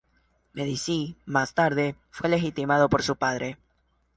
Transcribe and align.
Medici, 0.53 1.15
más 1.27 1.53
tarde, 1.53 1.95
fue 2.09 2.27
legitimado 2.27 2.89
por 2.89 3.03
su 3.03 3.17
padre. 3.17 3.59